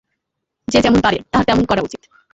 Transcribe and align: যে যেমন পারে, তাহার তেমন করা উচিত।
যে 0.67 0.79
যেমন 0.81 0.99
পারে, 1.01 1.17
তাহার 1.31 1.45
তেমন 1.45 1.63
করা 1.65 1.81
উচিত। 1.81 2.01